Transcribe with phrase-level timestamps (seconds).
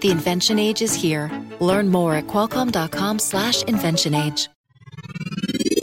[0.00, 1.30] The invention age is here.
[1.60, 4.48] Learn more at qualcomm.com slash invention age.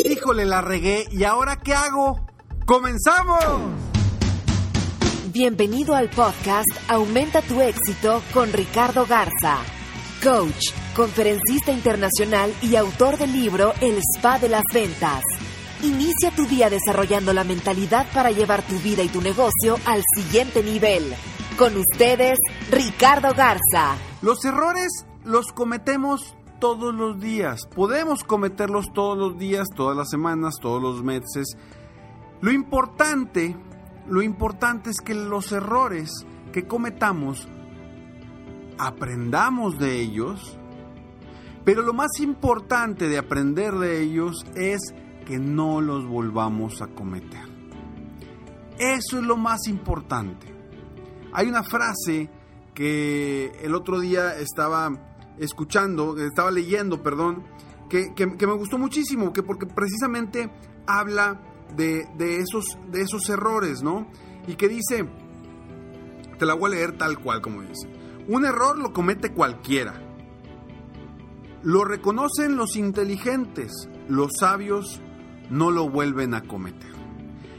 [0.06, 1.06] Híjole, la regué.
[1.12, 2.26] ¿Y ahora qué hago?
[2.66, 3.46] ¡Comenzamos!
[5.32, 9.60] Bienvenido al podcast Aumenta tu éxito con Ricardo Garza,
[10.24, 15.22] coach, conferencista internacional y autor del libro El Spa de las Ventas.
[15.84, 20.64] Inicia tu día desarrollando la mentalidad para llevar tu vida y tu negocio al siguiente
[20.64, 21.14] nivel.
[21.56, 22.40] Con ustedes,
[22.72, 24.07] Ricardo Garza.
[24.22, 27.68] Los errores los cometemos todos los días.
[27.76, 31.56] Podemos cometerlos todos los días, todas las semanas, todos los meses.
[32.42, 33.56] Lo importante,
[34.08, 36.10] lo importante es que los errores
[36.52, 37.48] que cometamos
[38.80, 40.58] aprendamos de ellos.
[41.64, 44.80] Pero lo más importante de aprender de ellos es
[45.26, 47.46] que no los volvamos a cometer.
[48.80, 50.48] Eso es lo más importante.
[51.34, 52.32] Hay una frase
[52.78, 54.92] que el otro día estaba
[55.40, 57.44] escuchando, estaba leyendo, perdón,
[57.90, 60.52] que, me gustó muchísimo, que porque precisamente
[60.86, 61.42] habla
[61.76, 64.06] de, esos, de esos errores, ¿no?
[64.46, 65.10] Y que dice,
[66.38, 67.90] te la voy a leer tal cual como dice,
[68.28, 70.00] un error lo comete cualquiera.
[71.64, 75.02] Lo reconocen los inteligentes, los sabios
[75.50, 76.96] no lo vuelven a cometer.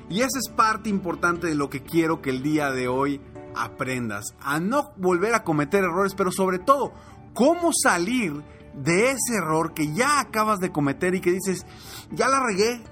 [0.08, 3.20] Y esa es parte importante de lo que quiero que el día de hoy
[3.54, 6.92] aprendas a no volver a cometer errores, pero sobre todo,
[7.34, 8.42] cómo salir
[8.74, 11.66] de ese error que ya acabas de cometer y que dices,
[12.10, 12.82] ya la regué,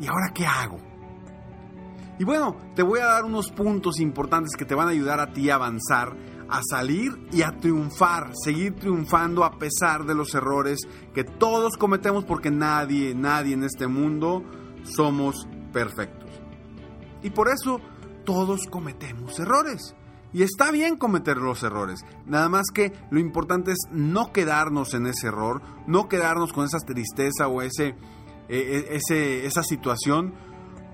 [0.00, 0.78] ¿y ahora qué hago?
[2.18, 5.32] Y bueno, te voy a dar unos puntos importantes que te van a ayudar a
[5.32, 6.14] ti a avanzar,
[6.50, 10.80] a salir y a triunfar, seguir triunfando a pesar de los errores
[11.14, 14.44] que todos cometemos porque nadie, nadie en este mundo
[14.82, 16.28] somos perfectos.
[17.22, 17.80] Y por eso
[18.30, 19.96] todos cometemos errores.
[20.32, 22.04] Y está bien cometer los errores.
[22.26, 26.78] Nada más que lo importante es no quedarnos en ese error, no quedarnos con esa
[26.78, 27.96] tristeza o ese,
[28.48, 30.32] e, e, ese, esa situación,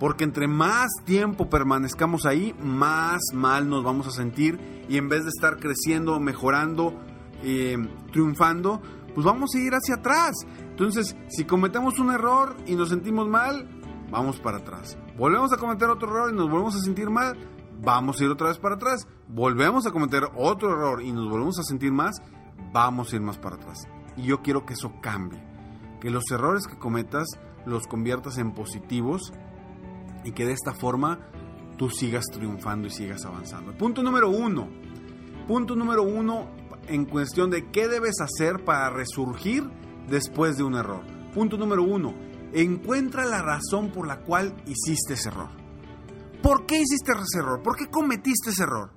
[0.00, 4.58] porque entre más tiempo permanezcamos ahí, más mal nos vamos a sentir
[4.88, 6.98] y en vez de estar creciendo, mejorando,
[7.42, 7.76] eh,
[8.12, 8.80] triunfando,
[9.14, 10.34] pues vamos a ir hacia atrás.
[10.70, 13.68] Entonces, si cometemos un error y nos sentimos mal,
[14.10, 14.96] vamos para atrás.
[15.16, 17.38] Volvemos a cometer otro error y nos volvemos a sentir mal,
[17.80, 19.08] vamos a ir otra vez para atrás.
[19.28, 22.20] Volvemos a cometer otro error y nos volvemos a sentir más,
[22.70, 23.88] vamos a ir más para atrás.
[24.18, 25.42] Y yo quiero que eso cambie.
[26.00, 27.28] Que los errores que cometas
[27.64, 29.32] los conviertas en positivos
[30.22, 31.18] y que de esta forma
[31.78, 33.72] tú sigas triunfando y sigas avanzando.
[33.72, 34.68] Punto número uno.
[35.48, 36.50] Punto número uno
[36.88, 39.64] en cuestión de qué debes hacer para resurgir
[40.08, 41.00] después de un error.
[41.32, 42.25] Punto número uno
[42.62, 45.50] encuentra la razón por la cual hiciste ese error.
[46.42, 47.62] ¿Por qué hiciste ese error?
[47.62, 48.90] ¿Por qué cometiste ese error?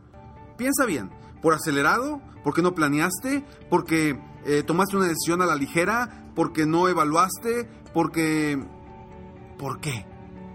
[0.57, 1.09] Piensa bien,
[1.41, 2.21] ¿por acelerado?
[2.43, 3.43] ¿Porque no planeaste?
[3.69, 6.31] ¿Porque eh, tomaste una decisión a la ligera?
[6.35, 7.69] ¿Porque no evaluaste?
[7.93, 8.57] ¿Porque...
[9.57, 10.05] ¿Por qué?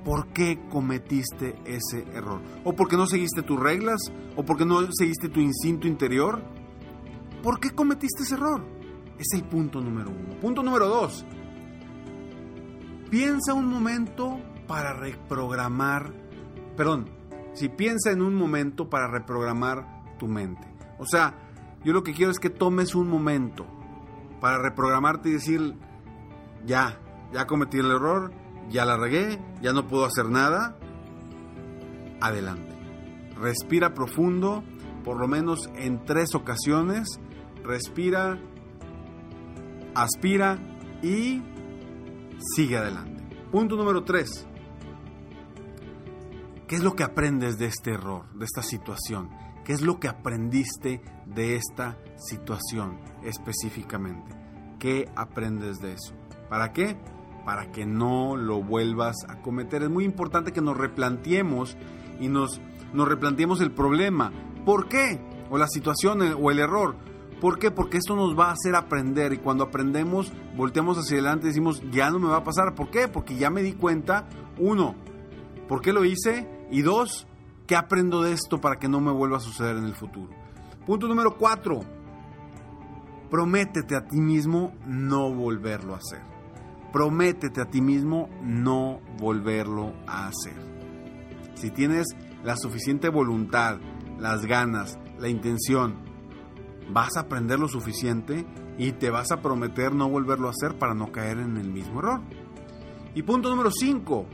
[0.03, 2.41] ¿Por qué cometiste ese error?
[2.65, 4.01] ¿O porque no seguiste tus reglas?
[4.37, 6.43] ¿O porque no seguiste tu instinto interior?
[7.43, 8.65] ¿Por qué cometiste ese error?
[9.19, 10.41] Es el punto número uno.
[10.41, 11.25] Punto número dos
[13.11, 16.13] piensa un momento para reprogramar,
[16.77, 17.09] perdón,
[17.53, 20.67] si piensa en un momento para reprogramar tu mente.
[20.99, 21.35] O sea,
[21.85, 23.67] yo lo que quiero es que tomes un momento
[24.41, 25.75] para reprogramarte y decir,
[26.67, 26.99] ya,
[27.33, 28.33] ya cometí el error,
[28.71, 30.77] ya la regué, ya no puedo hacer nada.
[32.21, 32.75] Adelante.
[33.37, 34.65] Respira profundo,
[35.05, 37.21] por lo menos en tres ocasiones.
[37.63, 38.39] Respira,
[39.95, 40.59] aspira
[41.03, 41.43] y
[42.55, 43.23] sigue adelante.
[43.51, 44.47] Punto número 3.
[46.67, 49.31] ¿Qué es lo que aprendes de este error, de esta situación?
[49.65, 54.35] ¿Qué es lo que aprendiste de esta situación específicamente?
[54.79, 56.15] ¿Qué aprendes de eso?
[56.49, 56.97] ¿Para qué?
[57.45, 59.83] Para que no lo vuelvas a cometer.
[59.83, 61.77] Es muy importante que nos replanteemos
[62.21, 62.61] y nos,
[62.93, 64.33] nos replanteemos el problema.
[64.65, 65.21] ¿Por qué?
[65.51, 66.97] O la situación o el error.
[67.41, 67.71] ¿Por qué?
[67.71, 71.83] Porque esto nos va a hacer aprender y cuando aprendemos, volteamos hacia adelante y decimos,
[71.91, 72.75] ya no me va a pasar.
[72.75, 73.09] ¿Por qué?
[73.09, 74.29] Porque ya me di cuenta,
[74.59, 74.95] uno,
[75.69, 76.49] ¿por qué lo hice?
[76.71, 77.27] Y dos,
[77.67, 80.33] ¿qué aprendo de esto para que no me vuelva a suceder en el futuro?
[80.87, 81.81] Punto número cuatro,
[83.31, 86.23] prométete a ti mismo no volverlo a hacer.
[86.95, 90.55] prométete a ti mismo no volverlo a hacer.
[91.55, 92.07] Si tienes
[92.45, 93.79] la suficiente voluntad,
[94.21, 95.97] las ganas, la intención,
[96.95, 98.47] vas a aprender lo suficiente
[98.79, 101.99] y te vas a prometer no volverlo a hacer para no caer en el mismo
[101.99, 102.21] error.
[103.15, 104.27] Y punto número 5.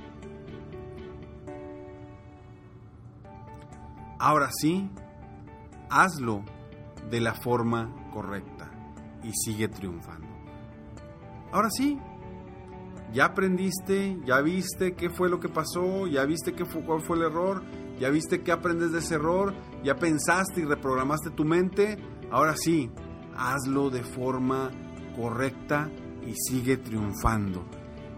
[4.18, 4.90] Ahora sí,
[5.88, 6.44] hazlo
[7.10, 8.70] de la forma correcta
[9.22, 10.28] y sigue triunfando.
[11.52, 11.98] Ahora sí,
[13.14, 17.16] ya aprendiste, ya viste qué fue lo que pasó, ya viste qué fue, cuál fue
[17.16, 17.62] el error,
[17.98, 21.96] ya viste qué aprendes de ese error, ya pensaste y reprogramaste tu mente.
[22.30, 22.90] Ahora sí,
[23.36, 24.70] hazlo de forma
[25.16, 25.90] correcta
[26.26, 27.64] y sigue triunfando.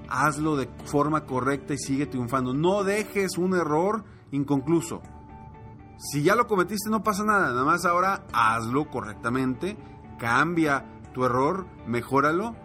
[0.09, 2.53] Hazlo de forma correcta y sigue triunfando.
[2.53, 5.01] No dejes un error inconcluso.
[5.99, 9.77] Si ya lo cometiste no pasa nada, nada más ahora hazlo correctamente,
[10.19, 10.85] cambia
[11.15, 12.57] tu error, mejóralo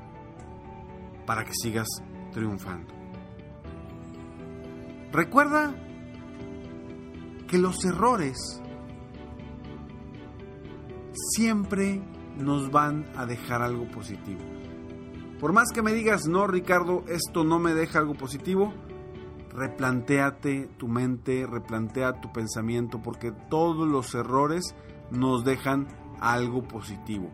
[1.25, 1.87] para que sigas
[2.33, 2.93] triunfando.
[5.11, 5.73] Recuerda
[7.47, 8.61] que los errores
[11.33, 12.01] siempre
[12.37, 14.41] nos van a dejar algo positivo.
[15.39, 18.73] Por más que me digas, no Ricardo, esto no me deja algo positivo,
[19.51, 24.75] replantéate tu mente, replantea tu pensamiento, porque todos los errores
[25.11, 25.87] nos dejan
[26.19, 27.29] algo positivo.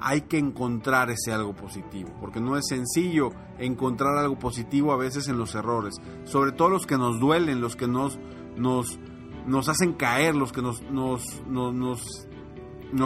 [0.00, 5.28] Hay que encontrar ese algo positivo, porque no es sencillo encontrar algo positivo a veces
[5.28, 5.94] en los errores,
[6.24, 8.18] sobre todo los que nos duelen, los que nos,
[8.56, 8.98] nos,
[9.46, 12.28] nos hacen caer, los que nos, nos, nos, nos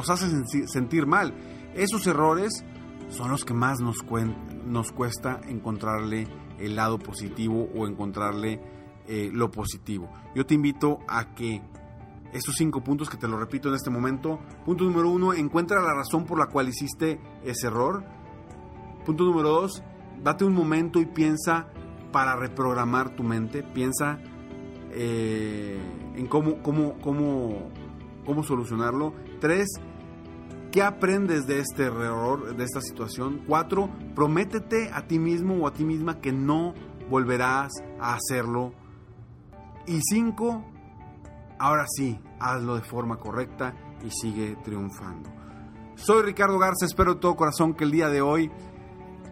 [0.08, 1.35] hacen sentir mal.
[1.75, 2.64] Esos errores
[3.08, 3.99] son los que más nos,
[4.67, 6.26] nos cuesta encontrarle
[6.58, 8.61] el lado positivo o encontrarle
[9.06, 10.11] eh, lo positivo.
[10.35, 11.62] Yo te invito a que
[12.32, 14.38] estos cinco puntos que te lo repito en este momento.
[14.64, 18.05] Punto número uno, encuentra la razón por la cual hiciste ese error.
[19.06, 19.82] Punto número dos,
[20.23, 21.69] date un momento y piensa
[22.12, 23.62] para reprogramar tu mente.
[23.62, 24.19] Piensa
[24.90, 25.81] eh,
[26.17, 27.70] en cómo, cómo, cómo,
[28.26, 29.14] cómo solucionarlo.
[29.40, 29.69] Tres,
[30.70, 33.43] ¿Qué aprendes de este error, de esta situación?
[33.46, 36.75] Cuatro, prométete a ti mismo o a ti misma que no
[37.08, 38.75] volverás a hacerlo.
[39.87, 40.67] Y cinco,
[41.58, 43.75] ahora sí, hazlo de forma correcta
[44.05, 45.31] y sigue triunfando.
[45.94, 48.50] Soy Ricardo Garza, espero de todo corazón que el día de hoy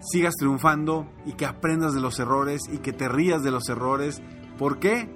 [0.01, 4.23] sigas triunfando y que aprendas de los errores y que te rías de los errores.
[4.59, 5.07] ¿Por qué?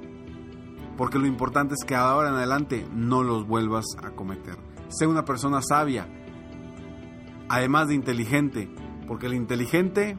[0.99, 4.70] Porque lo importante es que ahora en adelante no los vuelvas a cometer.
[4.91, 6.07] Sé una persona sabia,
[7.49, 8.69] además de inteligente,
[9.07, 10.19] porque el inteligente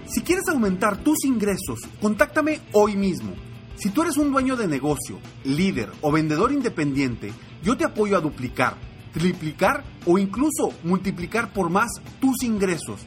[0.08, 3.34] Si quieres aumentar tus ingresos, contáctame hoy mismo.
[3.76, 8.22] Si tú eres un dueño de negocio, líder o vendedor independiente, yo te apoyo a
[8.22, 8.76] duplicar,
[9.12, 11.90] triplicar o incluso multiplicar por más
[12.22, 13.02] tus ingresos.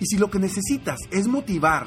[0.00, 1.86] Y si lo que necesitas es motivar,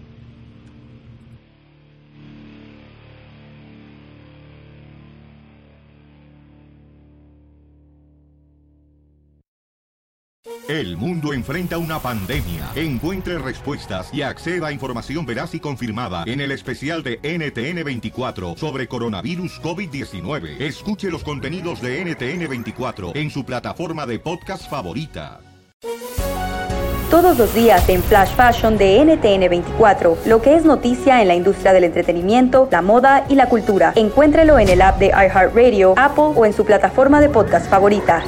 [10.67, 12.69] El mundo enfrenta una pandemia.
[12.75, 18.87] Encuentre respuestas y acceda a información veraz y confirmada en el especial de NTN24 sobre
[18.87, 20.61] coronavirus COVID-19.
[20.61, 25.39] Escuche los contenidos de NTN24 en su plataforma de podcast favorita.
[27.09, 31.73] Todos los días en Flash Fashion de NTN24, lo que es noticia en la industria
[31.73, 33.91] del entretenimiento, la moda y la cultura.
[33.97, 38.23] Encuéntrelo en el app de iHeartRadio, Apple o en su plataforma de podcast favorita.